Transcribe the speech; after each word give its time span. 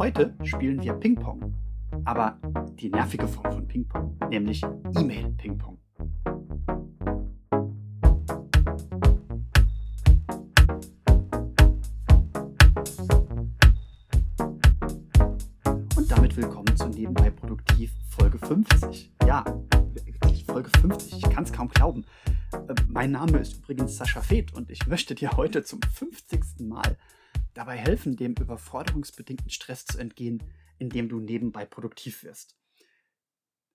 Heute 0.00 0.34
spielen 0.44 0.82
wir 0.82 0.94
Ping-Pong. 0.94 1.54
Aber 2.06 2.38
die 2.72 2.88
nervige 2.88 3.28
Form 3.28 3.52
von 3.52 3.68
Ping-Pong, 3.68 4.16
nämlich 4.30 4.62
E-Mail-Ping-Pong. 4.96 5.76
Und 15.98 16.10
damit 16.10 16.34
willkommen 16.34 16.74
zu 16.78 16.88
Nebenbei 16.88 17.28
Produktiv 17.28 17.92
Folge 18.08 18.38
50. 18.38 19.12
Ja, 19.26 19.44
Folge 20.46 20.70
50. 20.80 21.18
Ich 21.18 21.28
kann 21.28 21.44
es 21.44 21.52
kaum 21.52 21.68
glauben. 21.68 22.06
Äh, 22.54 22.74
Mein 22.88 23.10
Name 23.10 23.36
ist 23.36 23.58
übrigens 23.58 23.98
Sascha 23.98 24.22
Feth 24.22 24.54
und 24.54 24.70
ich 24.70 24.86
möchte 24.86 25.14
dir 25.14 25.32
heute 25.36 25.62
zum 25.62 25.82
50. 25.82 26.60
Mal 26.60 26.96
dabei 27.60 27.76
helfen, 27.76 28.16
dem 28.16 28.34
überforderungsbedingten 28.40 29.50
Stress 29.50 29.84
zu 29.84 29.98
entgehen, 29.98 30.42
indem 30.78 31.10
du 31.10 31.20
nebenbei 31.20 31.66
produktiv 31.66 32.24
wirst. 32.24 32.56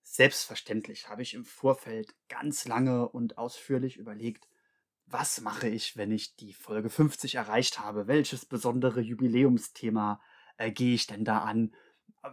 Selbstverständlich 0.02 1.08
habe 1.08 1.22
ich 1.22 1.34
im 1.34 1.44
Vorfeld 1.44 2.12
ganz 2.28 2.66
lange 2.66 3.08
und 3.08 3.38
ausführlich 3.38 3.96
überlegt, 3.96 4.48
was 5.06 5.40
mache 5.40 5.68
ich, 5.68 5.96
wenn 5.96 6.10
ich 6.10 6.34
die 6.34 6.52
Folge 6.52 6.90
50 6.90 7.36
erreicht 7.36 7.78
habe? 7.78 8.08
Welches 8.08 8.44
besondere 8.44 9.00
Jubiläumsthema 9.00 10.20
äh, 10.56 10.72
gehe 10.72 10.96
ich 10.96 11.06
denn 11.06 11.24
da 11.24 11.42
an? 11.42 11.72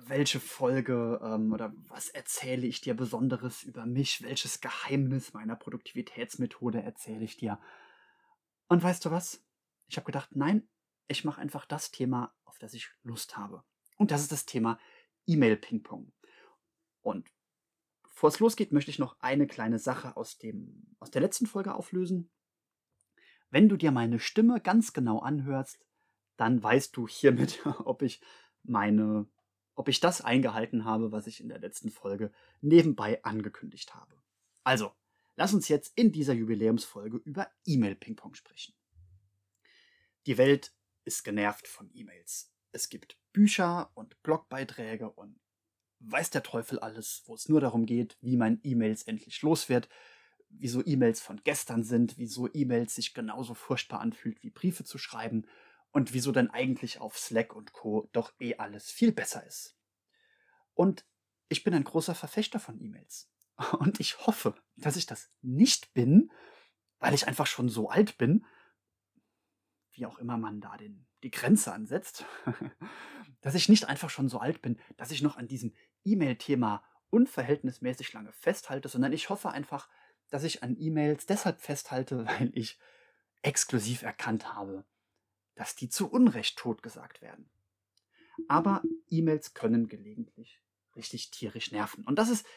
Welche 0.06 0.40
Folge 0.40 1.22
ähm, 1.24 1.54
oder 1.54 1.72
was 1.88 2.10
erzähle 2.10 2.66
ich 2.66 2.82
dir 2.82 2.96
Besonderes 2.96 3.62
über 3.62 3.86
mich? 3.86 4.24
Welches 4.24 4.60
Geheimnis 4.60 5.34
meiner 5.34 5.56
Produktivitätsmethode 5.56 6.82
erzähle 6.82 7.24
ich 7.24 7.38
dir? 7.38 7.60
Und 8.70 8.82
weißt 8.82 9.06
du 9.06 9.12
was? 9.12 9.44
Ich 9.88 9.98
habe 9.98 10.08
gedacht, 10.08 10.36
nein, 10.36 10.68
ich 11.08 11.26
mache 11.26 11.42
einfach 11.42 11.66
das 11.66 11.92
Thema, 11.92 12.34
auf 12.46 12.60
das 12.60 12.74
ich 12.74 12.90
Lust 13.04 13.38
habe. 13.38 13.64
Und 13.98 14.12
das 14.12 14.22
ist 14.22 14.32
das 14.32 14.46
Thema 14.46 14.80
E-Mail-Ping-Pong. 15.28 16.12
Und 17.02 17.30
bevor 18.04 18.30
es 18.30 18.40
losgeht, 18.40 18.72
möchte 18.72 18.92
ich 18.92 19.00
noch 19.00 19.20
eine 19.20 19.48
kleine 19.48 19.80
Sache 19.80 20.18
aus, 20.18 20.38
dem, 20.38 20.96
aus 21.00 21.12
der 21.12 21.22
letzten 21.22 21.46
Folge 21.46 21.76
auflösen. 21.76 22.30
Wenn 23.50 23.70
du 23.70 23.78
dir 23.78 23.92
meine 23.92 24.20
Stimme 24.20 24.60
ganz 24.60 24.94
genau 24.94 25.20
anhörst, 25.20 25.86
dann 26.38 26.62
weißt 26.64 26.96
du 26.98 27.08
hiermit, 27.08 27.66
ob 27.86 28.02
ich 28.02 28.22
meine, 28.64 29.28
ob 29.76 29.90
ich 29.90 30.00
das 30.00 30.22
eingehalten 30.22 30.86
habe, 30.86 31.12
was 31.12 31.28
ich 31.28 31.42
in 31.42 31.50
der 31.50 31.60
letzten 31.60 31.90
Folge 31.90 32.32
nebenbei 32.62 33.24
angekündigt 33.24 33.94
habe. 33.94 34.16
Also, 34.64 34.94
lass 35.36 35.54
uns 35.54 35.68
jetzt 35.68 35.98
in 35.98 36.12
dieser 36.12 36.34
Jubiläumsfolge 36.34 37.18
über 37.18 37.50
E-Mail-Ping-Pong 37.66 38.34
sprechen. 38.34 38.74
Die 40.26 40.38
Welt 40.38 40.74
ist 41.06 41.24
genervt 41.24 41.68
von 41.68 41.90
E-Mails. 41.94 42.52
Es 42.72 42.90
gibt 42.90 43.18
Bücher 43.32 43.92
und 43.94 44.22
Blogbeiträge 44.24 45.10
und 45.10 45.40
weiß 46.00 46.30
der 46.32 46.44
Teufel 46.44 46.80
alles, 46.80 47.24
wo 47.26 47.36
es 47.36 47.48
nur 47.48 47.62
darum 47.62 47.86
geht, 47.86 48.18
wie 48.22 48.38
man 48.38 48.60
E-Mails 48.64 49.04
endlich 49.04 49.42
los 49.42 49.70
wird, 49.70 49.90
wieso 50.50 50.86
E-Mails 50.86 51.22
von 51.22 51.42
gestern 51.44 51.84
sind, 51.84 52.18
wieso 52.18 52.50
E-Mails 52.54 52.96
sich 52.96 53.14
genauso 53.14 53.54
furchtbar 53.54 54.02
anfühlt, 54.02 54.44
wie 54.44 54.50
Briefe 54.50 54.84
zu 54.84 54.98
schreiben 54.98 55.48
und 55.92 56.14
wieso 56.14 56.32
dann 56.32 56.50
eigentlich 56.50 57.00
auf 57.00 57.18
Slack 57.18 57.56
und 57.56 57.74
Co. 57.74 58.10
doch 58.12 58.34
eh 58.40 58.56
alles 58.56 58.92
viel 58.92 59.12
besser 59.12 59.46
ist. 59.46 59.78
Und 60.74 61.06
ich 61.50 61.64
bin 61.64 61.74
ein 61.74 61.84
großer 61.84 62.16
Verfechter 62.16 62.60
von 62.60 62.80
E-Mails. 62.80 63.30
Und 63.80 64.00
ich 64.00 64.26
hoffe, 64.26 64.56
dass 64.76 64.96
ich 64.96 65.06
das 65.06 65.30
nicht 65.42 65.94
bin, 65.94 66.32
weil 66.98 67.14
ich 67.14 67.28
einfach 67.28 67.46
schon 67.46 67.70
so 67.70 67.90
alt 67.90 68.18
bin, 68.18 68.46
wie 69.94 70.06
auch 70.06 70.20
immer 70.20 70.38
man 70.38 70.62
da 70.62 70.76
den, 70.78 71.06
die 71.24 71.32
Grenze 71.32 71.74
ansetzt, 71.74 72.26
dass 73.42 73.56
ich 73.56 73.70
nicht 73.70 73.88
einfach 73.88 74.10
schon 74.10 74.30
so 74.30 74.40
alt 74.40 74.62
bin, 74.62 74.80
dass 74.98 75.12
ich 75.12 75.22
noch 75.22 75.38
an 75.38 75.48
diesem 75.48 75.74
E-Mail-Thema 76.04 76.84
unverhältnismäßig 77.10 78.12
lange 78.14 78.32
festhalte, 78.32 78.90
sondern 78.90 79.14
ich 79.14 79.30
hoffe 79.30 79.50
einfach, 79.50 79.88
dass 80.30 80.44
ich 80.44 80.64
an 80.64 80.76
E-Mails 80.80 81.26
deshalb 81.26 81.62
festhalte, 81.62 82.26
weil 82.26 82.52
ich 82.54 82.80
exklusiv 83.42 84.02
erkannt 84.02 84.54
habe, 84.54 84.86
dass 85.56 85.76
die 85.76 85.90
zu 85.90 86.10
Unrecht 86.10 86.58
totgesagt 86.58 87.22
werden. 87.22 87.50
Aber 88.48 88.82
E-Mails 89.10 89.54
können 89.54 89.88
gelegentlich 89.88 90.60
richtig 90.96 91.30
tierisch 91.32 91.72
nerven. 91.72 92.04
Und 92.06 92.18
das 92.18 92.30
ist 92.30 92.48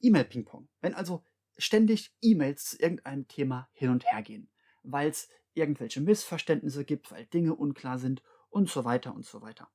E-Mail-Ping-Pong. 0.00 0.68
Wenn 0.80 0.94
also 0.94 1.24
ständig 1.56 2.14
E-Mails 2.20 2.64
zu 2.64 2.78
irgendeinem 2.78 3.26
Thema 3.26 3.68
hin 3.72 3.90
und 3.90 4.04
her 4.04 4.22
gehen, 4.22 4.50
weil 4.82 5.10
es 5.10 5.28
irgendwelche 5.54 6.00
Missverständnisse 6.00 6.84
gibt, 6.84 7.10
weil 7.10 7.26
Dinge 7.26 7.54
unklar 7.54 7.98
sind 7.98 8.22
und 8.50 8.70
so 8.70 8.84
weiter 8.84 9.14
und 9.14 9.24
so 9.24 9.42
weiter. 9.42 9.70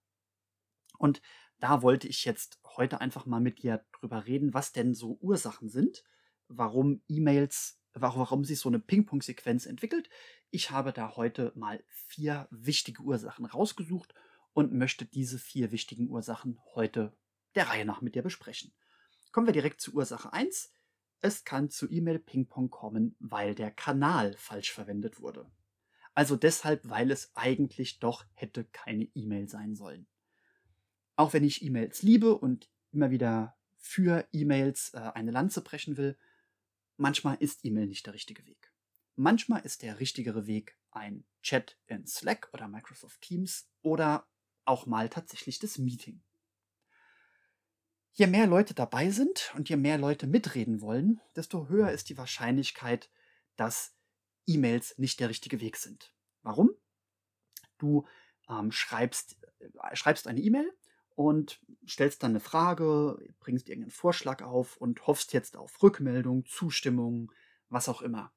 Und 0.97 1.21
da 1.59 1.81
wollte 1.81 2.07
ich 2.07 2.25
jetzt 2.25 2.59
heute 2.77 3.01
einfach 3.01 3.25
mal 3.25 3.39
mit 3.39 3.63
dir 3.63 3.85
drüber 3.93 4.25
reden, 4.25 4.53
was 4.53 4.71
denn 4.71 4.93
so 4.93 5.17
Ursachen 5.21 5.69
sind, 5.69 6.03
warum 6.47 7.01
E-Mails, 7.07 7.79
warum, 7.93 8.43
sich 8.43 8.59
so 8.59 8.69
eine 8.69 8.79
Ping-Pong-Sequenz 8.79 9.65
entwickelt. 9.65 10.09
Ich 10.49 10.71
habe 10.71 10.93
da 10.93 11.15
heute 11.15 11.51
mal 11.55 11.83
vier 11.89 12.47
wichtige 12.51 13.01
Ursachen 13.01 13.45
rausgesucht 13.45 14.13
und 14.53 14.73
möchte 14.73 15.05
diese 15.05 15.39
vier 15.39 15.71
wichtigen 15.71 16.09
Ursachen 16.09 16.59
heute 16.75 17.15
der 17.55 17.69
Reihe 17.69 17.85
nach 17.85 18.01
mit 18.01 18.15
dir 18.15 18.23
besprechen. 18.23 18.73
Kommen 19.31 19.47
wir 19.47 19.53
direkt 19.53 19.81
zu 19.81 19.93
Ursache 19.93 20.33
1. 20.33 20.71
Es 21.23 21.45
kann 21.45 21.69
zu 21.69 21.89
E-Mail-Ping-Pong 21.89 22.69
kommen, 22.69 23.15
weil 23.17 23.55
der 23.55 23.71
Kanal 23.71 24.35
falsch 24.37 24.73
verwendet 24.73 25.21
wurde. 25.21 25.49
Also 26.13 26.35
deshalb, 26.35 26.81
weil 26.89 27.11
es 27.11 27.31
eigentlich 27.33 27.99
doch 27.99 28.25
hätte 28.33 28.65
keine 28.65 29.05
E-Mail 29.15 29.47
sein 29.47 29.73
sollen. 29.73 30.05
Auch 31.15 31.31
wenn 31.31 31.45
ich 31.45 31.63
E-Mails 31.63 32.01
liebe 32.01 32.37
und 32.37 32.69
immer 32.91 33.09
wieder 33.09 33.55
für 33.77 34.27
E-Mails 34.33 34.93
äh, 34.95 34.97
eine 34.97 35.31
Lanze 35.31 35.61
brechen 35.61 35.95
will, 35.95 36.17
manchmal 36.97 37.37
ist 37.39 37.63
E-Mail 37.63 37.87
nicht 37.87 38.05
der 38.05 38.13
richtige 38.13 38.45
Weg. 38.45 38.73
Manchmal 39.15 39.61
ist 39.61 39.81
der 39.81 40.01
richtigere 40.01 40.45
Weg 40.45 40.77
ein 40.91 41.23
Chat 41.41 41.77
in 41.87 42.05
Slack 42.05 42.49
oder 42.51 42.67
Microsoft 42.67 43.21
Teams 43.21 43.69
oder 43.81 44.27
auch 44.65 44.87
mal 44.87 45.07
tatsächlich 45.07 45.57
das 45.59 45.77
Meeting. 45.77 46.21
Je 48.15 48.27
mehr 48.27 48.45
Leute 48.45 48.75
dabei 48.75 49.09
sind 49.09 49.51
und 49.55 49.69
je 49.69 49.75
mehr 49.75 49.97
Leute 49.97 50.27
mitreden 50.27 50.81
wollen, 50.81 51.19
desto 51.35 51.67
höher 51.67 51.91
ist 51.91 52.09
die 52.09 52.17
Wahrscheinlichkeit, 52.17 53.09
dass 53.55 53.95
E-Mails 54.45 54.97
nicht 54.99 55.19
der 55.19 55.29
richtige 55.29 55.61
Weg 55.61 55.77
sind. 55.77 56.13
Warum? 56.43 56.71
Du 57.79 58.05
ähm, 58.47 58.71
schreibst, 58.71 59.37
äh, 59.59 59.95
schreibst 59.95 60.27
eine 60.27 60.41
E-Mail 60.41 60.71
und 61.15 61.59
stellst 61.87 62.21
dann 62.21 62.31
eine 62.31 62.39
Frage, 62.39 63.17
bringst 63.39 63.67
irgendeinen 63.67 63.91
Vorschlag 63.91 64.43
auf 64.43 64.77
und 64.77 65.07
hoffst 65.07 65.33
jetzt 65.33 65.57
auf 65.57 65.81
Rückmeldung, 65.81 66.45
Zustimmung, 66.45 67.31
was 67.69 67.89
auch 67.89 68.03
immer. 68.03 68.31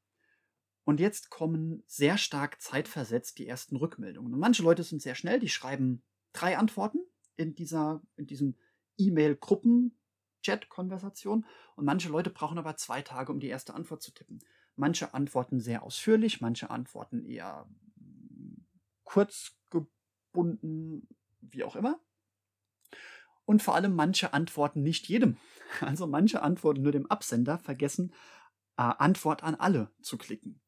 Und 0.84 1.00
jetzt 1.00 1.30
kommen 1.30 1.82
sehr 1.86 2.16
stark 2.16 2.62
zeitversetzt 2.62 3.38
die 3.38 3.46
ersten 3.46 3.76
Rückmeldungen. 3.76 4.32
Und 4.32 4.40
manche 4.40 4.62
Leute 4.62 4.84
sind 4.84 5.02
sehr 5.02 5.16
schnell, 5.16 5.40
die 5.40 5.48
schreiben 5.48 6.02
drei 6.32 6.56
Antworten 6.56 7.00
in, 7.34 7.54
dieser, 7.54 8.00
in 8.16 8.26
diesem 8.26 8.56
E-Mail-Gruppen-Chat-Konversation. 8.98 11.46
Und 11.76 11.84
manche 11.84 12.08
Leute 12.08 12.30
brauchen 12.30 12.58
aber 12.58 12.76
zwei 12.76 13.02
Tage, 13.02 13.32
um 13.32 13.40
die 13.40 13.48
erste 13.48 13.74
Antwort 13.74 14.02
zu 14.02 14.12
tippen. 14.12 14.38
Manche 14.76 15.12
antworten 15.14 15.60
sehr 15.60 15.82
ausführlich, 15.82 16.40
manche 16.40 16.70
antworten 16.70 17.24
eher 17.24 17.68
kurz 19.04 19.56
gebunden, 19.70 21.08
wie 21.40 21.64
auch 21.64 21.76
immer. 21.76 22.00
Und 23.46 23.62
vor 23.62 23.74
allem 23.74 23.94
manche 23.94 24.34
antworten 24.34 24.82
nicht 24.82 25.08
jedem. 25.08 25.38
Also 25.80 26.06
manche 26.06 26.42
antworten 26.42 26.82
nur 26.82 26.92
dem 26.92 27.10
Absender, 27.10 27.58
vergessen 27.58 28.12
äh, 28.76 28.82
Antwort 28.82 29.42
an 29.42 29.56
alle 29.56 29.90
zu 30.00 30.16
klicken. 30.16 30.60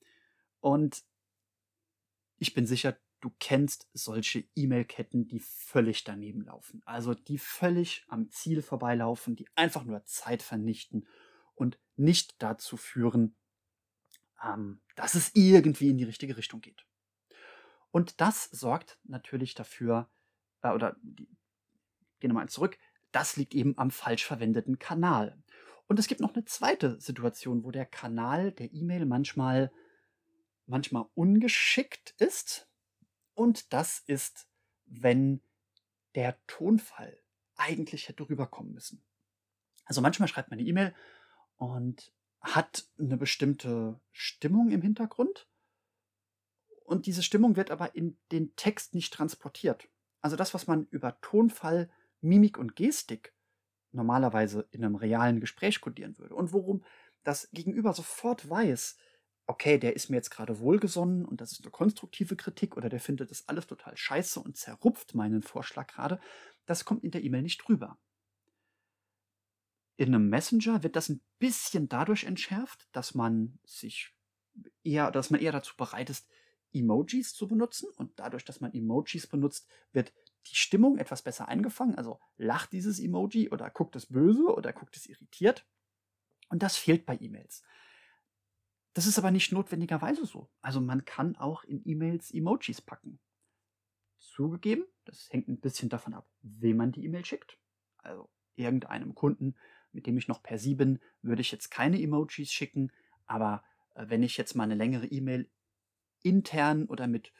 Und 0.60 1.05
ich 2.39 2.53
bin 2.53 2.66
sicher, 2.66 2.98
du 3.20 3.34
kennst 3.41 3.88
solche 3.92 4.44
E-Mail-Ketten, 4.54 5.26
die 5.26 5.41
völlig 5.41 6.04
daneben 6.04 6.42
laufen. 6.42 6.82
Also 6.84 7.15
die 7.15 7.38
völlig 7.38 8.04
am 8.09 8.30
Ziel 8.30 8.62
vorbeilaufen, 8.62 9.36
die 9.36 9.48
einfach 9.54 9.84
nur 9.84 10.04
Zeit 10.04 10.42
vernichten 10.42 11.06
und 11.54 11.78
nicht 11.97 12.41
dazu 12.42 12.76
führen, 12.76 13.36
ähm, 14.42 14.80
dass 14.94 15.15
es 15.15 15.32
irgendwie 15.34 15.88
in 15.88 15.98
die 15.98 16.04
richtige 16.04 16.36
Richtung 16.36 16.60
geht. 16.60 16.84
Und 17.91 18.20
das 18.20 18.44
sorgt 18.44 18.98
natürlich 19.04 19.54
dafür, 19.54 20.10
äh, 20.62 20.70
oder 20.70 20.97
die, 21.03 21.28
gehen 22.20 22.30
wir 22.30 22.34
mal 22.34 22.48
zurück, 22.48 22.78
das 23.12 23.36
liegt 23.36 23.54
eben 23.54 23.76
am 23.78 23.91
falsch 23.91 24.24
verwendeten 24.24 24.78
Kanal. 24.78 25.42
Und 25.86 25.98
es 25.98 26.06
gibt 26.06 26.20
noch 26.20 26.34
eine 26.34 26.44
zweite 26.44 27.00
Situation, 27.00 27.65
wo 27.65 27.70
der 27.70 27.86
Kanal 27.86 28.53
der 28.53 28.72
E-Mail 28.72 29.06
manchmal, 29.06 29.72
manchmal 30.66 31.06
ungeschickt 31.15 32.15
ist. 32.18 32.67
Und 33.39 33.73
das 33.73 34.01
ist, 34.01 34.49
wenn 34.85 35.41
der 36.17 36.37
Tonfall 36.49 37.17
eigentlich 37.55 38.09
hätte 38.09 38.29
rüberkommen 38.29 38.75
müssen. 38.75 39.01
Also 39.85 40.01
manchmal 40.01 40.29
schreibt 40.29 40.51
man 40.51 40.59
eine 40.59 40.69
E-Mail 40.69 40.93
und 41.57 42.13
hat 42.41 42.89
eine 42.99 43.17
bestimmte 43.17 44.01
Stimmung 44.11 44.73
im 44.73 44.83
Hintergrund. 44.83 45.47
Und 46.83 47.07
diese 47.07 47.23
Stimmung 47.23 47.55
wird 47.55 47.71
aber 47.71 47.95
in 47.95 48.19
den 48.33 48.57
Text 48.57 48.97
nicht 48.97 49.15
transportiert. 49.15 49.89
also 50.21 50.35
das, 50.35 50.53
was 50.53 50.67
man 50.67 50.89
über 50.91 51.21
Tonfall, 51.21 51.89
Mimik 52.21 52.59
und 52.59 52.75
Gestik 52.75 53.33
normalerweise 53.93 54.67
in 54.73 54.85
einem 54.85 54.97
realen 54.97 55.39
Gespräch 55.39 55.81
kodieren 55.81 56.19
würde 56.19 56.35
und 56.35 56.53
worum 56.53 56.83
das 57.23 57.49
Gegenüber 57.53 57.93
sofort 57.93 58.51
weiß, 58.51 58.97
okay, 59.48 59.78
der 59.78 59.97
ist 59.97 60.10
mir 60.10 60.16
jetzt 60.16 60.30
gerade 60.30 60.60
wohlgesonnen 60.60 61.24
und 61.24 61.41
das 61.41 61.53
ist 61.53 61.62
eine 61.62 61.71
konstruktive 61.71 62.36
Kritik 62.36 62.77
oder 62.77 62.89
der 62.89 63.00
findet 63.00 63.30
das 63.30 63.48
alles 63.48 63.66
total 63.66 63.97
scheiße 63.97 64.39
und 64.41 64.56
zerrupft 64.56 65.15
meinen 65.15 65.42
Vorschlag 65.42 65.89
gerade, 65.89 66.21
das 66.66 66.84
kommt 66.84 67.03
in 67.03 67.10
der 67.10 67.24
E-Mail 67.24 67.42
nicht 67.42 67.59
drüber. 67.66 67.98
In 69.97 70.15
einem 70.15 70.28
Messenger 70.28 70.83
wird 70.83 70.95
das 70.95 71.09
ein 71.09 71.21
bisschen 71.39 71.89
dadurch 71.89 72.24
entschärft, 72.24 72.89
dass 72.92 73.15
man 73.15 73.59
sich 73.65 74.15
eher, 74.84 75.10
dass 75.10 75.30
man 75.30 75.41
eher 75.41 75.51
dazu 75.51 75.77
bereit 75.77 76.10
ist, 76.10 76.28
Emojis 76.72 77.34
zu 77.34 77.48
benutzen. 77.48 77.89
Und 77.97 78.18
dadurch, 78.21 78.44
dass 78.44 78.60
man 78.60 78.72
Emojis 78.74 79.27
benutzt, 79.27 79.66
wird 79.92 80.12
die 80.47 80.54
Stimmung 80.54 80.98
etwas 80.98 81.22
besser 81.22 81.48
eingefangen. 81.48 81.97
Also 81.97 82.21
lacht 82.36 82.72
dieses 82.72 83.01
Emoji 83.01 83.51
oder 83.51 83.71
guckt 83.71 83.97
es 83.97 84.06
böse 84.06 84.47
oder 84.54 84.72
guckt 84.72 84.97
es 84.97 85.06
irritiert. 85.06 85.66
Und 86.48 86.62
das 86.62 86.77
fehlt 86.77 87.06
bei 87.06 87.16
E-Mails. 87.21 87.62
Das 88.98 89.06
ist 89.06 89.16
aber 89.16 89.30
nicht 89.30 89.53
notwendigerweise 89.53 90.27
so. 90.27 90.50
Also 90.60 90.80
man 90.80 91.04
kann 91.04 91.36
auch 91.36 91.62
in 91.62 91.83
E-Mails 91.84 92.34
Emojis 92.34 92.80
packen. 92.80 93.21
Zugegeben, 94.18 94.86
das 95.04 95.28
hängt 95.30 95.47
ein 95.47 95.60
bisschen 95.60 95.89
davon 95.89 96.15
ab, 96.15 96.28
wem 96.42 96.78
man 96.78 96.91
die 96.91 97.04
E-Mail 97.04 97.24
schickt. 97.24 97.60
Also 97.98 98.28
irgendeinem 98.56 99.15
Kunden, 99.15 99.54
mit 99.92 100.09
dem 100.09 100.18
ich 100.18 100.27
noch 100.27 100.42
per 100.42 100.59
Sie 100.59 100.74
bin, 100.74 100.98
würde 101.22 101.42
ich 101.42 101.53
jetzt 101.53 101.71
keine 101.71 102.03
Emojis 102.03 102.50
schicken, 102.50 102.91
aber 103.27 103.62
äh, 103.95 104.06
wenn 104.09 104.24
ich 104.24 104.36
jetzt 104.36 104.56
mal 104.56 104.65
eine 104.65 104.74
längere 104.74 105.06
E-Mail 105.06 105.48
intern 106.24 106.86
oder 106.86 107.06
mit 107.06 107.33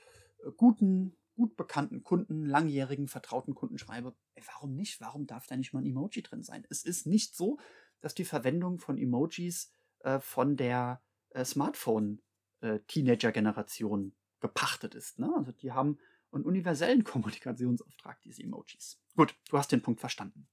äh, 0.45 0.53
guten, 0.57 1.17
gut 1.35 1.57
bekannten 1.57 2.05
Kunden, 2.05 2.47
langjährigen, 2.47 3.09
vertrauten 3.09 3.57
Kunden 3.57 3.79
schreibe, 3.79 4.15
ey, 4.37 4.45
warum 4.47 4.77
nicht? 4.77 5.01
Warum 5.01 5.27
darf 5.27 5.49
da 5.49 5.57
nicht 5.57 5.73
mal 5.73 5.81
ein 5.81 5.91
Emoji 5.91 6.23
drin 6.23 6.45
sein? 6.45 6.65
Es 6.71 6.85
ist 6.85 7.09
nicht 7.09 7.35
so, 7.35 7.59
dass 8.01 8.15
die 8.15 8.25
Verwendung 8.25 8.79
von 8.79 8.97
Emojis 8.97 9.73
äh, 10.05 10.21
von 10.21 10.57
der 10.57 11.03
äh, 11.31 11.45
Smartphone-Teenager-Generation 11.45 14.09
äh, 14.09 14.13
gepachtet 14.41 14.95
ist. 14.95 15.19
Ne? 15.19 15.33
Also 15.37 15.53
die 15.53 15.73
haben 15.73 15.99
einen 16.33 16.45
universellen 16.45 17.05
Kommunikationsauftrag, 17.05 18.21
diese 18.23 18.43
Emojis. 18.43 19.01
Gut, 19.17 19.35
du 19.49 19.59
hast 19.59 19.73
den 19.73 19.83
Punkt 19.83 20.01
verstanden. 20.01 20.49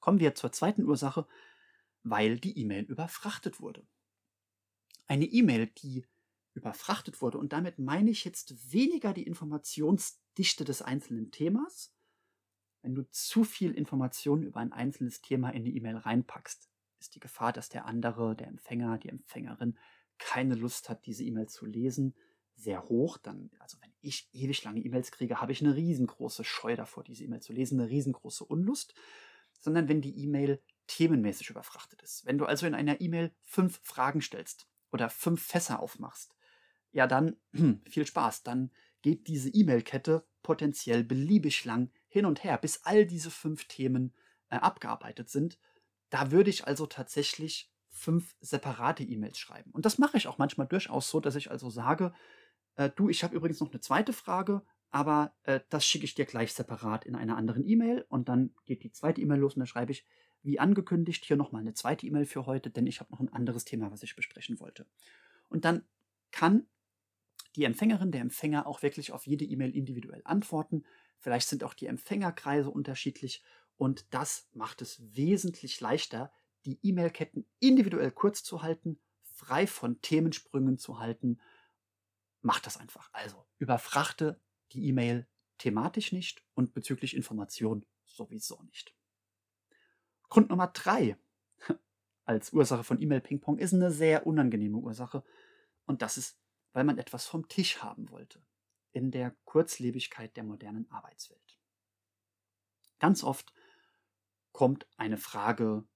Kommen 0.00 0.20
wir 0.20 0.34
zur 0.34 0.52
zweiten 0.52 0.84
Ursache, 0.84 1.26
weil 2.02 2.38
die 2.38 2.58
E-Mail 2.58 2.84
überfrachtet 2.84 3.60
wurde. 3.60 3.86
Eine 5.06 5.26
E-Mail, 5.26 5.66
die 5.66 6.06
überfrachtet 6.54 7.20
wurde, 7.20 7.38
und 7.38 7.52
damit 7.52 7.78
meine 7.78 8.10
ich 8.10 8.24
jetzt 8.24 8.72
weniger 8.72 9.12
die 9.12 9.26
Informationsdichte 9.26 10.64
des 10.64 10.82
einzelnen 10.82 11.30
Themas, 11.30 11.92
wenn 12.82 12.94
du 12.94 13.02
zu 13.10 13.44
viel 13.44 13.72
Information 13.72 14.42
über 14.42 14.60
ein 14.60 14.72
einzelnes 14.72 15.20
Thema 15.20 15.50
in 15.50 15.64
die 15.64 15.76
E-Mail 15.76 15.98
reinpackst, 15.98 16.69
ist 17.00 17.14
die 17.14 17.20
Gefahr, 17.20 17.52
dass 17.52 17.68
der 17.68 17.86
andere, 17.86 18.36
der 18.36 18.48
Empfänger, 18.48 18.98
die 18.98 19.08
Empfängerin 19.08 19.78
keine 20.18 20.54
Lust 20.54 20.88
hat, 20.88 21.06
diese 21.06 21.24
E-Mail 21.24 21.48
zu 21.48 21.66
lesen, 21.66 22.14
sehr 22.54 22.84
hoch. 22.84 23.16
Dann, 23.16 23.50
also 23.58 23.78
wenn 23.80 23.92
ich 24.00 24.28
ewig 24.32 24.62
lange 24.64 24.80
E-Mails 24.80 25.10
kriege, 25.12 25.40
habe 25.40 25.52
ich 25.52 25.62
eine 25.62 25.74
riesengroße 25.74 26.44
Scheu 26.44 26.76
davor, 26.76 27.04
diese 27.04 27.24
E-Mail 27.24 27.40
zu 27.40 27.52
lesen, 27.52 27.80
eine 27.80 27.90
riesengroße 27.90 28.44
Unlust 28.44 28.94
sondern 29.60 29.88
wenn 29.88 30.00
die 30.00 30.18
E-Mail 30.18 30.62
themenmäßig 30.86 31.50
überfrachtet 31.50 32.02
ist. 32.02 32.26
Wenn 32.26 32.38
du 32.38 32.46
also 32.46 32.66
in 32.66 32.74
einer 32.74 33.00
E-Mail 33.00 33.32
fünf 33.42 33.80
Fragen 33.84 34.20
stellst 34.20 34.66
oder 34.90 35.08
fünf 35.08 35.42
Fässer 35.42 35.80
aufmachst, 35.80 36.34
ja 36.90 37.06
dann 37.06 37.36
viel 37.88 38.06
Spaß, 38.06 38.42
dann 38.42 38.70
geht 39.02 39.28
diese 39.28 39.50
E-Mail-Kette 39.50 40.26
potenziell 40.42 41.04
beliebig 41.04 41.64
lang 41.64 41.90
hin 42.08 42.26
und 42.26 42.42
her, 42.42 42.58
bis 42.58 42.82
all 42.84 43.06
diese 43.06 43.30
fünf 43.30 43.66
Themen 43.66 44.12
äh, 44.48 44.56
abgearbeitet 44.56 45.30
sind. 45.30 45.58
Da 46.10 46.30
würde 46.30 46.50
ich 46.50 46.66
also 46.66 46.86
tatsächlich 46.86 47.72
fünf 47.88 48.36
separate 48.40 49.02
E-Mails 49.02 49.38
schreiben. 49.38 49.70
Und 49.72 49.84
das 49.84 49.98
mache 49.98 50.16
ich 50.16 50.26
auch 50.26 50.38
manchmal 50.38 50.66
durchaus 50.66 51.10
so, 51.10 51.20
dass 51.20 51.34
ich 51.34 51.50
also 51.50 51.70
sage, 51.70 52.12
äh, 52.76 52.90
du, 52.94 53.08
ich 53.08 53.24
habe 53.24 53.34
übrigens 53.34 53.60
noch 53.60 53.70
eine 53.70 53.80
zweite 53.80 54.12
Frage, 54.12 54.62
aber 54.90 55.34
äh, 55.44 55.60
das 55.68 55.86
schicke 55.86 56.04
ich 56.04 56.14
dir 56.14 56.24
gleich 56.24 56.52
separat 56.52 57.04
in 57.04 57.14
einer 57.14 57.36
anderen 57.36 57.66
E-Mail 57.66 58.04
und 58.08 58.28
dann 58.28 58.54
geht 58.64 58.82
die 58.82 58.92
zweite 58.92 59.20
E-Mail 59.20 59.38
los 59.38 59.54
und 59.54 59.60
dann 59.60 59.66
schreibe 59.66 59.92
ich, 59.92 60.06
wie 60.42 60.58
angekündigt, 60.58 61.24
hier 61.24 61.36
nochmal 61.36 61.60
eine 61.60 61.74
zweite 61.74 62.06
E-Mail 62.06 62.24
für 62.24 62.46
heute, 62.46 62.70
denn 62.70 62.86
ich 62.86 63.00
habe 63.00 63.12
noch 63.12 63.20
ein 63.20 63.32
anderes 63.32 63.64
Thema, 63.64 63.90
was 63.90 64.02
ich 64.02 64.16
besprechen 64.16 64.58
wollte. 64.58 64.86
Und 65.48 65.64
dann 65.64 65.84
kann 66.30 66.66
die 67.56 67.64
Empfängerin, 67.64 68.12
der 68.12 68.22
Empfänger 68.22 68.66
auch 68.66 68.82
wirklich 68.82 69.12
auf 69.12 69.26
jede 69.26 69.44
E-Mail 69.44 69.74
individuell 69.74 70.22
antworten. 70.24 70.84
Vielleicht 71.18 71.48
sind 71.48 71.64
auch 71.64 71.74
die 71.74 71.86
Empfängerkreise 71.86 72.70
unterschiedlich 72.70 73.42
und 73.80 74.12
das 74.12 74.46
macht 74.52 74.82
es 74.82 75.00
wesentlich 75.16 75.80
leichter, 75.80 76.30
die 76.66 76.78
E-Mail-Ketten 76.82 77.46
individuell 77.60 78.10
kurz 78.10 78.44
zu 78.44 78.60
halten, 78.60 79.00
frei 79.22 79.66
von 79.66 80.02
Themensprüngen 80.02 80.76
zu 80.76 80.98
halten. 80.98 81.40
Macht 82.42 82.66
das 82.66 82.76
einfach. 82.76 83.08
Also 83.14 83.46
überfrachte 83.56 84.38
die 84.72 84.86
E-Mail 84.86 85.26
thematisch 85.56 86.12
nicht 86.12 86.44
und 86.52 86.74
bezüglich 86.74 87.16
Information 87.16 87.86
sowieso 88.04 88.62
nicht. 88.64 88.94
Grund 90.28 90.50
Nummer 90.50 90.66
drei 90.66 91.16
als 92.26 92.52
Ursache 92.52 92.84
von 92.84 93.00
E-Mail-Ping-Pong 93.00 93.56
ist 93.56 93.72
eine 93.72 93.90
sehr 93.90 94.26
unangenehme 94.26 94.76
Ursache. 94.76 95.24
Und 95.86 96.02
das 96.02 96.18
ist, 96.18 96.38
weil 96.74 96.84
man 96.84 96.98
etwas 96.98 97.24
vom 97.24 97.48
Tisch 97.48 97.82
haben 97.82 98.10
wollte 98.10 98.44
in 98.92 99.10
der 99.10 99.34
Kurzlebigkeit 99.46 100.36
der 100.36 100.44
modernen 100.44 100.90
Arbeitswelt. 100.90 101.58
Ganz 102.98 103.24
oft 103.24 103.54
kommt 104.60 104.86
eine 104.98 105.16
Frage 105.16 105.88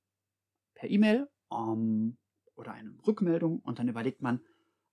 per 0.73 0.89
E-Mail 0.89 1.29
um, 1.49 2.17
oder 2.55 2.73
eine 2.73 2.97
Rückmeldung 3.07 3.59
und 3.59 3.79
dann 3.79 3.89
überlegt 3.89 4.23
man, 4.23 4.41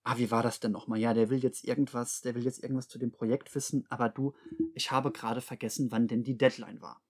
ah, 0.03 0.17
wie 0.17 0.29
war 0.29 0.43
das 0.43 0.59
denn 0.59 0.73
nochmal? 0.73 0.99
Ja, 0.99 1.13
der 1.13 1.29
will 1.29 1.41
jetzt 1.41 1.63
irgendwas, 1.63 2.19
der 2.19 2.35
will 2.35 2.43
jetzt 2.43 2.61
irgendwas 2.61 2.89
zu 2.89 2.99
dem 2.99 3.13
Projekt 3.13 3.55
wissen, 3.55 3.85
aber 3.89 4.09
du, 4.09 4.35
ich 4.75 4.91
habe 4.91 5.13
gerade 5.13 5.39
vergessen, 5.39 5.89
wann 5.89 6.09
denn 6.09 6.21
die 6.21 6.37
Deadline 6.37 6.81
war. 6.81 7.01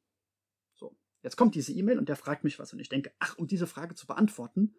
So, 0.76 0.96
jetzt 1.24 1.36
kommt 1.36 1.56
diese 1.56 1.74
E-Mail 1.74 1.98
und 1.98 2.10
der 2.10 2.16
fragt 2.16 2.44
mich 2.44 2.60
was 2.60 2.72
und 2.74 2.80
ich 2.80 2.90
denke, 2.90 3.12
ach, 3.18 3.40
um 3.40 3.48
diese 3.48 3.66
Frage 3.66 3.96
zu 3.96 4.06
beantworten, 4.06 4.76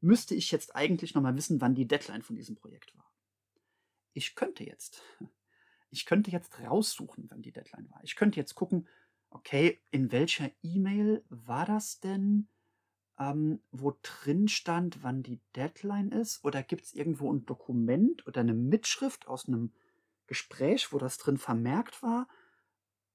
müsste 0.00 0.36
ich 0.36 0.52
jetzt 0.52 0.76
eigentlich 0.76 1.16
nochmal 1.16 1.34
wissen, 1.34 1.60
wann 1.60 1.74
die 1.74 1.88
Deadline 1.88 2.22
von 2.22 2.36
diesem 2.36 2.54
Projekt 2.54 2.94
war. 2.94 3.10
Ich 4.12 4.36
könnte 4.36 4.62
jetzt, 4.62 5.02
ich 5.90 6.06
könnte 6.06 6.30
jetzt 6.30 6.56
raussuchen, 6.60 7.26
wann 7.30 7.42
die 7.42 7.50
Deadline 7.50 7.90
war. 7.90 7.98
Ich 8.04 8.14
könnte 8.14 8.38
jetzt 8.38 8.54
gucken, 8.54 8.86
okay, 9.30 9.80
in 9.90 10.12
welcher 10.12 10.50
E-Mail 10.62 11.24
war 11.28 11.66
das 11.66 12.00
denn? 12.00 12.48
ähm, 13.18 13.60
wo 13.70 13.96
drin 14.02 14.48
stand, 14.48 15.02
wann 15.02 15.22
die 15.22 15.40
Deadline 15.54 16.10
ist? 16.10 16.44
Oder 16.44 16.62
gibt 16.62 16.84
es 16.84 16.94
irgendwo 16.94 17.32
ein 17.32 17.46
Dokument 17.46 18.26
oder 18.26 18.40
eine 18.40 18.54
Mitschrift 18.54 19.26
aus 19.26 19.48
einem 19.48 19.72
Gespräch, 20.26 20.92
wo 20.92 20.98
das 20.98 21.18
drin 21.18 21.38
vermerkt 21.38 22.02
war? 22.02 22.28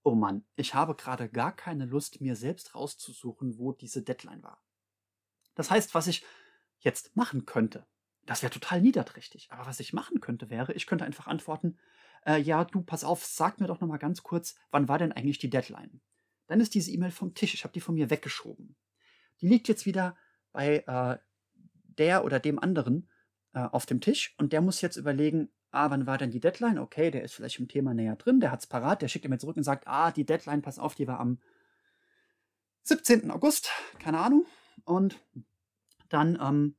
Oh 0.04 0.16
Mann, 0.16 0.44
ich 0.56 0.74
habe 0.74 0.96
gerade 0.96 1.30
gar 1.30 1.56
keine 1.56 1.86
Lust, 1.86 2.22
mir 2.22 2.36
selbst 2.36 2.74
rauszusuchen, 2.74 3.60
wo 3.60 3.72
diese 3.72 4.02
Deadline 4.02 4.42
war. 4.42 4.64
Das 5.54 5.70
heißt, 5.70 5.94
was 5.94 6.08
ich 6.08 6.26
jetzt 6.80 7.16
machen 7.16 7.46
könnte, 7.46 7.86
das 8.24 8.42
wäre 8.42 8.52
total 8.52 8.82
niederträchtig, 8.82 9.52
aber 9.52 9.68
was 9.68 9.80
ich 9.80 9.94
machen 9.94 10.20
könnte, 10.22 10.50
wäre, 10.50 10.74
ich 10.74 10.88
könnte 10.88 11.06
einfach 11.06 11.28
antworten, 11.28 11.78
äh, 12.26 12.40
ja, 12.40 12.66
du, 12.66 12.82
pass 12.82 13.04
auf, 13.04 13.26
sag 13.26 13.60
mir 13.60 13.68
doch 13.68 13.82
nochmal 13.82 14.00
ganz 14.00 14.24
kurz, 14.24 14.56
wann 14.72 14.88
war 14.88 14.98
denn 14.98 15.12
eigentlich 15.12 15.40
die 15.40 15.50
Deadline? 15.50 16.02
Dann 16.48 16.60
ist 16.60 16.76
diese 16.76 16.92
E-Mail 16.92 17.12
vom 17.12 17.34
Tisch, 17.34 17.54
ich 17.54 17.64
habe 17.64 17.74
die 17.74 17.82
von 17.82 17.96
mir 17.96 18.10
weggeschoben 18.10 18.76
die 19.42 19.48
liegt 19.48 19.68
jetzt 19.68 19.86
wieder 19.86 20.16
bei 20.52 20.84
äh, 20.88 21.18
der 21.98 22.24
oder 22.24 22.40
dem 22.40 22.60
anderen 22.60 23.10
äh, 23.54 23.60
auf 23.60 23.86
dem 23.86 24.02
Tisch 24.02 24.36
und 24.38 24.54
der 24.54 24.62
muss 24.62 24.82
jetzt 24.82 24.98
überlegen, 24.98 25.50
ah, 25.72 25.90
wann 25.90 26.06
war 26.06 26.18
denn 26.18 26.32
die 26.32 26.40
Deadline? 26.40 26.78
Okay, 26.78 27.12
der 27.12 27.24
ist 27.24 27.34
vielleicht 27.34 27.60
im 27.60 27.68
Thema 27.68 27.94
näher 27.94 28.16
drin, 28.16 28.40
der 28.40 28.52
hat 28.52 28.62
es 28.62 28.68
parat, 28.68 29.02
der 29.02 29.08
schickt 29.08 29.26
ihm 29.26 29.40
zurück 29.40 29.58
und 29.58 29.64
sagt, 29.64 29.88
ah, 29.88 30.12
die 30.12 30.26
Deadline, 30.26 30.62
pass 30.62 30.80
auf, 30.80 30.96
die 30.96 31.08
war 31.08 31.20
am 31.20 31.40
17. 32.84 33.32
August, 33.32 33.70
keine 34.00 34.20
Ahnung. 34.20 34.46
Und 34.86 35.20
dann 36.10 36.38
ähm, 36.42 36.76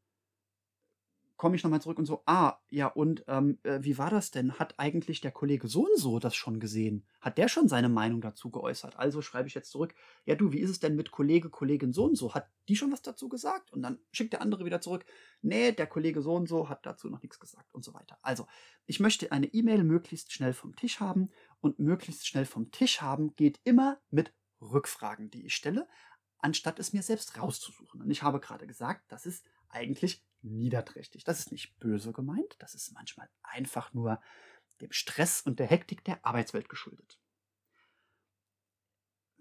komme 1.43 1.57
ich 1.57 1.65
nochmal 1.65 1.83
zurück 1.83 1.99
und 1.99 2.07
so, 2.07 2.23
ah, 2.25 2.61
ja, 2.71 2.87
und 2.87 3.25
ähm, 3.27 3.59
äh, 3.65 3.81
wie 3.83 3.99
war 3.99 4.11
das 4.11 4.31
denn? 4.31 4.61
Hat 4.61 4.79
eigentlich 4.79 5.21
der 5.21 5.33
Kollege 5.33 5.67
so 5.67 5.87
und 5.87 5.99
so 5.99 6.21
das 6.21 6.37
schon 6.37 6.61
gesehen? 6.61 7.05
Hat 7.21 7.37
der 7.37 7.49
schon 7.49 7.67
seine 7.67 7.89
Meinung 7.89 8.21
dazu 8.21 8.49
geäußert? 8.49 8.97
Also 8.97 9.23
schreibe 9.23 9.49
ich 9.49 9.55
jetzt 9.55 9.73
zurück, 9.73 9.93
ja 10.25 10.37
du, 10.37 10.53
wie 10.53 10.61
ist 10.61 10.71
es 10.71 10.79
denn 10.79 10.95
mit 10.95 11.11
Kollege, 11.11 11.51
Kollegin 11.51 11.93
so 11.93 12.05
und 12.05 12.15
so? 12.15 12.33
Hat 12.33 12.47
die 12.69 12.77
schon 12.77 12.93
was 12.93 13.03
dazu 13.03 13.29
gesagt? 13.29 13.73
Und 13.73 13.83
dann 13.83 13.99
schickt 14.13 14.35
der 14.35 14.41
andere 14.41 14.65
wieder 14.65 14.81
zurück, 14.81 15.05
nee, 15.41 15.73
der 15.73 15.89
Kollege 15.89 16.23
so 16.23 16.33
und 16.33 16.49
so 16.49 16.69
hat 16.69 16.87
dazu 16.87 17.09
noch 17.09 17.23
nichts 17.23 17.41
gesagt 17.41 17.75
und 17.75 17.83
so 17.83 17.93
weiter. 17.93 18.21
Also, 18.23 18.47
ich 18.87 19.01
möchte 19.01 19.33
eine 19.33 19.47
E-Mail 19.47 19.83
möglichst 19.83 20.31
schnell 20.31 20.53
vom 20.53 20.77
Tisch 20.77 21.01
haben 21.01 21.29
und 21.61 21.81
möglichst 21.81 22.29
schnell 22.29 22.45
vom 22.45 22.71
Tisch 22.71 23.03
haben 23.03 23.35
geht 23.35 23.59
immer 23.65 23.99
mit 24.13 24.33
Rückfragen, 24.61 25.29
die 25.29 25.47
ich 25.47 25.57
stelle, 25.57 25.89
anstatt 26.39 26.79
es 26.79 26.93
mir 26.93 27.03
selbst 27.03 27.37
rauszusuchen. 27.37 28.01
Und 28.01 28.13
ich 28.13 28.23
habe 28.23 28.39
gerade 28.39 28.69
gesagt, 28.69 29.11
das 29.11 29.27
ist 29.27 29.45
eigentlich 29.69 30.23
niederträchtig. 30.43 31.25
Das 31.25 31.39
ist 31.41 31.53
nicht 31.53 31.79
böse 31.79 32.13
gemeint, 32.13 32.57
das 32.59 32.75
ist 32.75 32.93
manchmal 32.93 33.29
einfach 33.43 33.93
nur 33.95 34.21
dem 34.81 34.93
Stress 34.93 35.41
und 35.43 35.59
der 35.59 35.67
Hektik 35.67 36.05
der 36.05 36.25
Arbeitswelt 36.25 36.69
geschuldet. 36.69 37.19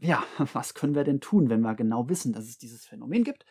ja, 0.02 0.24
was 0.54 0.74
können 0.74 0.96
wir 0.96 1.04
denn 1.04 1.22
tun, 1.22 1.50
wenn 1.50 1.62
wir 1.62 1.76
genau 1.76 2.10
wissen, 2.10 2.34
dass 2.34 2.46
es 2.46 2.58
dieses 2.58 2.86
Phänomen 2.86 3.24
gibt? 3.24 3.46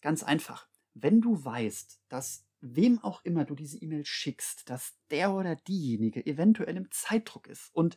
Ganz 0.00 0.22
einfach. 0.22 0.68
Wenn 0.94 1.20
du 1.20 1.44
weißt, 1.44 2.00
dass 2.08 2.46
wem 2.60 3.00
auch 3.00 3.22
immer 3.24 3.44
du 3.44 3.54
diese 3.54 3.78
E-Mail 3.78 4.06
schickst, 4.06 4.70
dass 4.70 4.96
der 5.10 5.34
oder 5.34 5.56
diejenige 5.56 6.24
eventuell 6.24 6.76
im 6.76 6.90
Zeitdruck 6.90 7.48
ist 7.48 7.74
und 7.74 7.96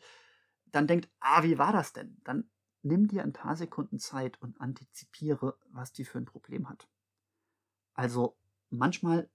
dann 0.66 0.86
denkt, 0.86 1.10
ah, 1.20 1.44
wie 1.44 1.58
war 1.58 1.72
das 1.72 1.94
denn? 1.94 2.18
Dann 2.24 2.50
nimm 2.82 3.08
dir 3.08 3.24
ein 3.24 3.34
paar 3.34 3.56
Sekunden 3.56 4.00
Zeit 4.00 4.42
und 4.42 4.60
antizipiere, 4.60 5.58
was 5.70 5.94
die 5.94 6.06
für 6.06 6.18
ein 6.18 6.26
Problem 6.26 6.68
hat. 6.68 6.90
Also 7.94 8.38
manchmal, 8.78 9.30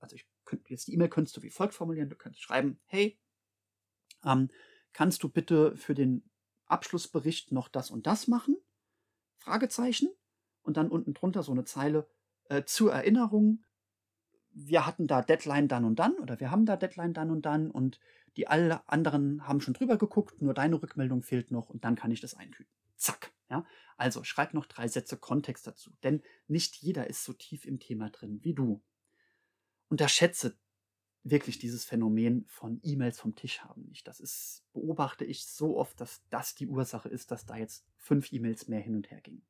also 0.00 0.16
ich 0.16 0.26
könnte 0.44 0.70
jetzt 0.70 0.88
die 0.88 0.94
E-Mail 0.94 1.08
könntest 1.08 1.36
du 1.36 1.42
wie 1.42 1.50
folgt 1.50 1.74
formulieren, 1.74 2.10
du 2.10 2.16
könntest 2.16 2.42
schreiben, 2.42 2.80
hey, 2.86 3.18
ähm, 4.24 4.48
kannst 4.92 5.22
du 5.22 5.28
bitte 5.28 5.76
für 5.76 5.94
den 5.94 6.28
Abschlussbericht 6.66 7.52
noch 7.52 7.68
das 7.68 7.90
und 7.90 8.06
das 8.06 8.28
machen? 8.28 8.56
Fragezeichen. 9.38 10.08
Und 10.62 10.76
dann 10.76 10.90
unten 10.90 11.14
drunter 11.14 11.42
so 11.42 11.52
eine 11.52 11.64
Zeile 11.64 12.06
äh, 12.48 12.64
zur 12.64 12.92
Erinnerung. 12.92 13.64
Wir 14.52 14.86
hatten 14.86 15.06
da 15.06 15.22
Deadline 15.22 15.68
dann 15.68 15.84
und 15.84 15.98
dann 15.98 16.14
oder 16.18 16.38
wir 16.38 16.50
haben 16.50 16.66
da 16.66 16.76
Deadline 16.76 17.14
dann 17.14 17.30
und 17.30 17.46
dann 17.46 17.70
und 17.70 17.98
die 18.36 18.46
alle 18.46 18.86
anderen 18.88 19.46
haben 19.46 19.60
schon 19.60 19.74
drüber 19.74 19.96
geguckt, 19.96 20.42
nur 20.42 20.54
deine 20.54 20.80
Rückmeldung 20.80 21.22
fehlt 21.22 21.50
noch 21.50 21.70
und 21.70 21.84
dann 21.84 21.96
kann 21.96 22.10
ich 22.10 22.20
das 22.20 22.34
eintüten. 22.34 22.72
Zack. 22.96 23.32
Ja? 23.50 23.66
Also 23.96 24.24
schreib 24.24 24.54
noch 24.54 24.66
drei 24.66 24.88
Sätze 24.88 25.16
Kontext 25.16 25.66
dazu, 25.66 25.92
denn 26.02 26.22
nicht 26.46 26.76
jeder 26.76 27.08
ist 27.08 27.24
so 27.24 27.32
tief 27.32 27.66
im 27.66 27.80
Thema 27.80 28.10
drin 28.10 28.40
wie 28.42 28.54
du. 28.54 28.82
Unterschätze 29.88 30.56
wirklich 31.22 31.58
dieses 31.58 31.84
Phänomen 31.84 32.46
von 32.48 32.80
E-Mails 32.82 33.20
vom 33.20 33.34
Tisch 33.34 33.60
haben 33.60 33.82
nicht. 33.82 34.06
Das 34.08 34.20
ist, 34.20 34.64
beobachte 34.72 35.24
ich 35.24 35.44
so 35.46 35.76
oft, 35.76 36.00
dass 36.00 36.22
das 36.30 36.54
die 36.54 36.66
Ursache 36.66 37.08
ist, 37.08 37.30
dass 37.30 37.44
da 37.44 37.56
jetzt 37.56 37.84
fünf 37.98 38.32
E-Mails 38.32 38.68
mehr 38.68 38.80
hin 38.80 38.94
und 38.94 39.10
her 39.10 39.20
gingen. 39.20 39.44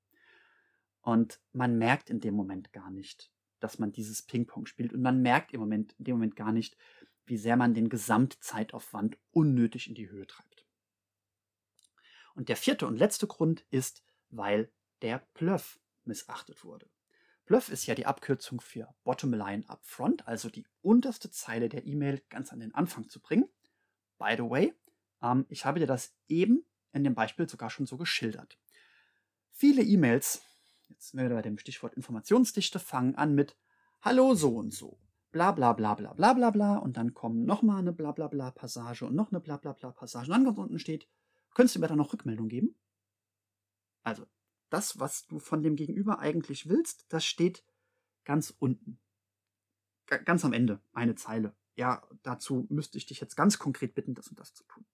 Und 1.03 1.41
man 1.53 1.79
merkt 1.79 2.11
in 2.11 2.21
dem 2.21 2.35
Moment 2.35 2.73
gar 2.73 2.91
nicht, 2.91 3.33
dass 3.61 3.79
man 3.79 3.93
dieses 3.93 4.23
Ping-Pong 4.23 4.67
spielt. 4.67 4.93
Und 4.93 5.03
man 5.03 5.23
merkt 5.23 5.53
im 5.53 5.61
Moment, 5.61 5.95
in 5.99 6.05
dem 6.05 6.17
Moment 6.17 6.37
gar 6.37 6.53
nicht, 6.53 6.77
wie 7.27 7.37
sehr 7.37 7.57
man 7.57 7.75
den 7.75 7.89
Gesamtzeitaufwand 7.89 9.17
unnötig 9.31 9.89
in 9.89 9.95
die 9.95 10.11
Höhe 10.11 10.27
treibt. 10.27 10.50
Und 12.35 12.49
der 12.49 12.57
vierte 12.57 12.87
und 12.87 12.97
letzte 12.97 13.27
Grund 13.27 13.65
ist, 13.71 14.03
weil 14.31 14.71
der 15.03 15.27
Bluff 15.35 15.81
missachtet 16.05 16.65
wurde. 16.65 16.89
Bluff 17.47 17.69
ist 17.69 17.87
ja 17.87 17.97
die 17.97 18.07
Abkürzung 18.07 18.61
für 18.61 18.95
Bottom 19.03 19.35
Line 19.35 19.69
Upfront, 19.69 20.27
also 20.29 20.49
die 20.49 20.67
unterste 20.83 21.31
Zeile 21.31 21.69
der 21.69 21.85
E-Mail 21.85 22.23
ganz 22.29 22.53
an 22.53 22.61
den 22.61 22.75
Anfang 22.75 23.09
zu 23.09 23.21
bringen. 23.21 23.49
By 24.19 24.35
the 24.37 24.45
way, 24.45 24.75
ähm, 25.23 25.47
ich 25.49 25.65
habe 25.65 25.81
dir 25.81 25.87
das 25.87 26.15
eben 26.29 26.65
in 26.93 27.05
dem 27.05 27.15
Beispiel 27.15 27.49
sogar 27.49 27.71
schon 27.71 27.87
so 27.87 27.97
geschildert. 27.97 28.59
Viele 29.51 29.83
E-Mails, 29.83 30.43
jetzt 30.89 31.11
sind 31.11 31.21
wir 31.21 31.29
bei 31.29 31.43
dem 31.43 31.59
Stichwort 31.59 31.95
Informationsdichte, 31.95 32.79
fangen 32.79 33.17
an 33.17 33.35
mit 33.35 33.57
Hallo 34.01 34.35
so 34.35 34.57
und 34.57 34.73
so, 34.73 35.01
bla 35.33 35.53
bla 35.53 35.73
bla 35.73 35.95
bla 35.95 36.13
bla 36.13 36.33
bla 36.33 36.51
bla 36.51 36.77
und 36.77 36.97
dann 36.97 37.15
kommen 37.15 37.45
nochmal 37.45 37.81
eine 37.81 37.93
bla 37.93 38.13
bla 38.13 38.29
bla 38.29 38.51
Passage 38.51 39.05
und 39.05 39.15
noch 39.15 39.33
eine 39.33 39.41
bla 39.41 39.57
bla 39.57 39.73
bla 39.73 39.91
Passage 39.91 40.27
und 40.27 40.37
dann 40.37 40.45
ganz 40.45 40.59
unten 40.59 40.79
steht, 40.79 41.09
könntest 41.55 41.77
du 41.77 41.81
mir 41.81 41.89
da 41.89 41.97
noch 41.97 42.13
Rückmeldung 42.13 42.49
geben? 42.49 42.75
Also 44.03 44.27
das, 44.71 44.99
was 44.99 45.27
du 45.27 45.39
von 45.39 45.63
dem 45.63 45.77
Gegenüber 45.77 46.19
eigentlich 46.19 46.69
willst, 46.69 47.07
das 47.13 47.25
steht 47.25 47.65
ganz 48.25 48.55
unten. 48.59 49.01
G 50.07 50.19
ganz 50.25 50.45
am 50.45 50.53
Ende, 50.53 50.81
eine 50.93 51.15
Zeile. 51.15 51.55
Ja, 51.75 52.07
dazu 52.23 52.67
müsste 52.69 52.99
ich 52.99 53.07
dich 53.07 53.21
jetzt 53.21 53.37
ganz 53.37 53.59
konkret 53.59 53.95
bitten, 53.95 54.15
das 54.15 54.29
und 54.29 54.39
das 54.39 54.55
zu 54.55 54.65
tun. 54.65 54.87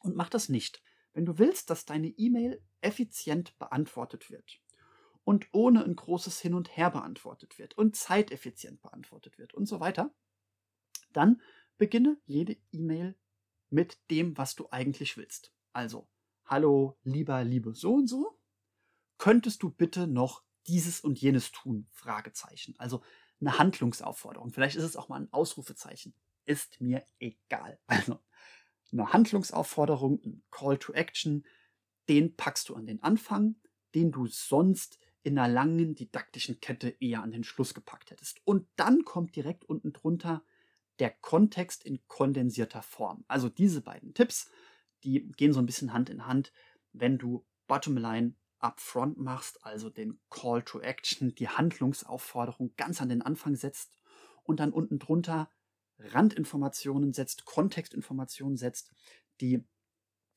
Und 0.00 0.16
mach 0.16 0.28
das 0.28 0.48
nicht. 0.48 0.82
Wenn 1.12 1.26
du 1.26 1.38
willst, 1.38 1.70
dass 1.70 1.84
deine 1.84 2.08
E-Mail 2.08 2.62
effizient 2.80 3.58
beantwortet 3.58 4.30
wird 4.30 4.60
und 5.24 5.48
ohne 5.52 5.84
ein 5.84 5.96
großes 5.96 6.40
Hin 6.40 6.54
und 6.54 6.76
Her 6.76 6.90
beantwortet 6.90 7.58
wird 7.58 7.76
und 7.76 7.96
zeiteffizient 7.96 8.82
beantwortet 8.82 9.38
wird 9.38 9.54
und 9.54 9.66
so 9.66 9.80
weiter, 9.80 10.14
dann 11.12 11.40
beginne 11.76 12.20
jede 12.26 12.56
E-Mail 12.72 13.16
mit 13.70 13.98
dem, 14.10 14.36
was 14.36 14.54
du 14.54 14.68
eigentlich 14.70 15.16
willst. 15.16 15.52
Also, 15.72 16.08
hallo, 16.44 16.98
lieber, 17.02 17.44
liebe 17.44 17.74
so 17.74 17.94
und 17.94 18.06
so, 18.08 18.38
könntest 19.18 19.62
du 19.62 19.70
bitte 19.70 20.06
noch 20.06 20.42
dieses 20.66 21.00
und 21.00 21.20
jenes 21.20 21.50
tun? 21.50 21.86
Fragezeichen. 21.90 22.74
Also 22.78 23.02
eine 23.40 23.58
Handlungsaufforderung. 23.58 24.52
Vielleicht 24.52 24.76
ist 24.76 24.84
es 24.84 24.96
auch 24.96 25.08
mal 25.08 25.20
ein 25.20 25.32
Ausrufezeichen. 25.32 26.14
Ist 26.44 26.80
mir 26.80 27.04
egal. 27.18 27.78
Also 27.86 28.20
eine 28.90 29.12
Handlungsaufforderung, 29.12 30.18
ein 30.24 30.42
Call 30.50 30.78
to 30.78 30.94
Action, 30.94 31.44
den 32.08 32.36
packst 32.36 32.70
du 32.70 32.74
an 32.74 32.86
den 32.86 33.02
Anfang, 33.02 33.56
den 33.94 34.12
du 34.12 34.26
sonst 34.26 34.98
in 35.22 35.38
einer 35.38 35.52
langen 35.52 35.94
didaktischen 35.94 36.60
Kette 36.60 36.96
eher 37.00 37.22
an 37.22 37.30
den 37.30 37.44
Schluss 37.44 37.74
gepackt 37.74 38.10
hättest. 38.10 38.40
Und 38.46 38.66
dann 38.76 39.04
kommt 39.04 39.36
direkt 39.36 39.66
unten 39.66 39.92
drunter 39.92 40.42
der 41.00 41.10
Kontext 41.10 41.84
in 41.84 42.00
kondensierter 42.08 42.82
Form. 42.82 43.24
Also 43.28 43.50
diese 43.50 43.82
beiden 43.82 44.14
Tipps, 44.14 44.50
die 45.04 45.28
gehen 45.32 45.52
so 45.52 45.60
ein 45.60 45.66
bisschen 45.66 45.92
Hand 45.92 46.10
in 46.10 46.26
Hand, 46.26 46.52
wenn 46.92 47.18
du 47.18 47.46
Bottomline 47.66 48.34
upfront 48.58 49.18
machst, 49.18 49.64
also 49.64 49.90
den 49.90 50.20
Call 50.30 50.62
to 50.62 50.80
Action, 50.80 51.34
die 51.34 51.48
Handlungsaufforderung 51.48 52.74
ganz 52.76 53.00
an 53.00 53.08
den 53.08 53.22
Anfang 53.22 53.54
setzt 53.54 53.92
und 54.42 54.60
dann 54.60 54.72
unten 54.72 54.98
drunter 54.98 55.50
Randinformationen 55.98 57.12
setzt, 57.12 57.44
Kontextinformationen 57.44 58.56
setzt, 58.56 58.92
die 59.40 59.64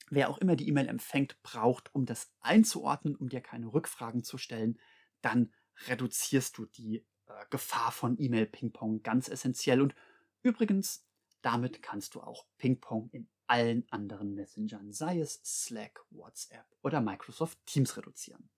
wer 0.09 0.29
auch 0.29 0.37
immer 0.37 0.55
die 0.55 0.67
E-Mail 0.67 0.89
empfängt, 0.89 1.41
braucht, 1.41 1.93
um 1.95 2.05
das 2.05 2.31
einzuordnen, 2.41 3.15
um 3.15 3.29
dir 3.29 3.41
keine 3.41 3.73
Rückfragen 3.73 4.23
zu 4.23 4.37
stellen, 4.37 4.77
dann 5.21 5.53
reduzierst 5.87 6.57
du 6.57 6.65
die 6.65 7.05
äh, 7.27 7.45
Gefahr 7.49 7.91
von 7.91 8.17
E-Mail-Ping-Pong 8.19 9.03
ganz 9.03 9.29
essentiell. 9.29 9.81
Und 9.81 9.95
übrigens, 10.43 11.07
damit 11.41 11.81
kannst 11.81 12.15
du 12.15 12.21
auch 12.21 12.45
Ping-Pong 12.57 13.09
in 13.11 13.29
allen 13.51 13.85
anderen 13.91 14.33
Messengern, 14.33 14.93
sei 14.93 15.19
es 15.19 15.41
Slack, 15.43 16.05
WhatsApp 16.09 16.65
oder 16.83 17.01
Microsoft 17.01 17.59
Teams 17.65 17.97
reduzieren. 17.97 18.49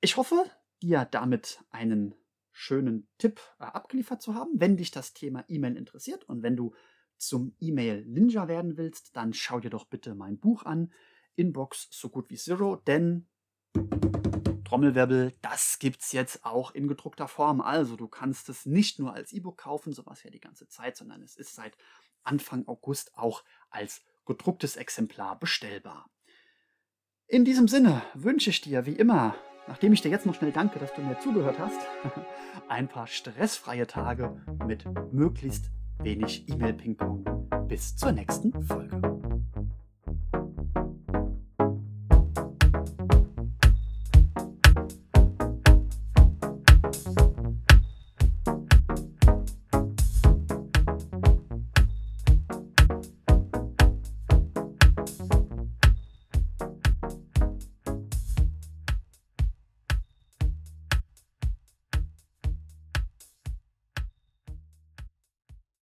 Ich 0.00 0.16
hoffe, 0.16 0.50
dir 0.80 1.04
damit 1.04 1.62
einen 1.68 2.14
schönen 2.50 3.10
Tipp 3.18 3.42
äh, 3.60 3.64
abgeliefert 3.64 4.22
zu 4.22 4.34
haben. 4.34 4.52
Wenn 4.54 4.78
dich 4.78 4.90
das 4.90 5.12
Thema 5.12 5.44
E-Mail 5.48 5.76
interessiert 5.76 6.24
und 6.24 6.42
wenn 6.42 6.56
du 6.56 6.74
zum 7.18 7.54
E-Mail 7.60 8.06
Ninja 8.06 8.48
werden 8.48 8.78
willst, 8.78 9.14
dann 9.14 9.34
schau 9.34 9.60
dir 9.60 9.68
doch 9.68 9.84
bitte 9.84 10.14
mein 10.14 10.38
Buch 10.38 10.62
an, 10.62 10.90
Inbox 11.36 11.88
so 11.90 12.08
gut 12.08 12.30
wie 12.30 12.36
Zero, 12.36 12.76
denn 12.76 13.28
Trommelwirbel, 14.64 15.34
das 15.42 15.78
gibt's 15.78 16.12
jetzt 16.12 16.46
auch 16.46 16.70
in 16.70 16.88
gedruckter 16.88 17.28
Form. 17.28 17.60
Also 17.60 17.96
du 17.96 18.08
kannst 18.08 18.48
es 18.48 18.64
nicht 18.64 18.98
nur 18.98 19.12
als 19.12 19.32
E-Book 19.32 19.58
kaufen, 19.58 19.92
sowas 19.92 20.22
ja 20.22 20.30
die 20.30 20.40
ganze 20.40 20.68
Zeit, 20.68 20.96
sondern 20.96 21.20
es 21.20 21.36
ist 21.36 21.54
seit 21.54 21.76
Anfang 22.28 22.68
August 22.68 23.16
auch 23.16 23.42
als 23.70 24.02
gedrucktes 24.26 24.76
Exemplar 24.76 25.38
bestellbar. 25.38 26.10
In 27.26 27.44
diesem 27.44 27.68
Sinne 27.68 28.02
wünsche 28.14 28.50
ich 28.50 28.60
dir 28.60 28.86
wie 28.86 28.92
immer, 28.92 29.34
nachdem 29.66 29.92
ich 29.92 30.02
dir 30.02 30.10
jetzt 30.10 30.26
noch 30.26 30.34
schnell 30.34 30.52
danke, 30.52 30.78
dass 30.78 30.92
du 30.94 31.00
mir 31.00 31.18
zugehört 31.18 31.58
hast, 31.58 31.80
ein 32.68 32.88
paar 32.88 33.06
stressfreie 33.06 33.86
Tage 33.86 34.44
mit 34.66 34.84
möglichst 35.12 35.70
wenig 36.00 36.48
E-Mail-Ping-Pong. 36.48 37.66
Bis 37.66 37.96
zur 37.96 38.12
nächsten 38.12 38.62
Folge. 38.62 39.00